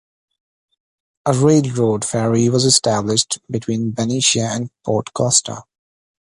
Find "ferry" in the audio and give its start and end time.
2.03-2.49